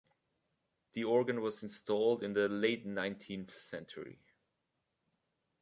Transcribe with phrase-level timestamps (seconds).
[0.93, 4.17] The organ was installed in the late nineteenth century.